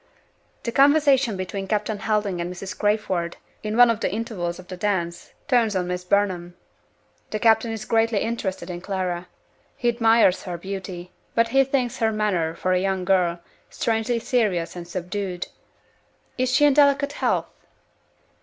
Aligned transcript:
The 0.63 0.71
conversation 0.71 1.37
between 1.37 1.67
Captain 1.67 1.99
Helding 1.99 2.41
and 2.41 2.51
Mrs. 2.51 2.75
Crayford, 2.75 3.37
in 3.61 3.77
one 3.77 3.91
of 3.91 3.99
the 3.99 4.11
intervals 4.11 4.57
of 4.57 4.67
the 4.67 4.75
dance, 4.75 5.31
turns 5.47 5.75
on 5.75 5.85
Miss 5.85 6.03
Burnham. 6.03 6.55
The 7.29 7.37
captain 7.37 7.71
is 7.71 7.85
greatly 7.85 8.17
interested 8.17 8.71
in 8.71 8.81
Clara. 8.81 9.27
He 9.77 9.89
admires 9.89 10.41
her 10.41 10.57
beauty; 10.57 11.11
but 11.35 11.49
he 11.49 11.63
thinks 11.63 11.99
her 11.99 12.11
manner 12.11 12.55
for 12.55 12.73
a 12.73 12.79
young 12.81 13.05
girl 13.05 13.41
strangely 13.69 14.17
serious 14.17 14.75
and 14.75 14.87
subdued. 14.87 15.49
Is 16.35 16.51
she 16.51 16.65
in 16.65 16.73
delicate 16.73 17.11
health? 17.13 17.51